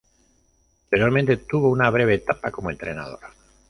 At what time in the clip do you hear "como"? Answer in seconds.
2.49-2.71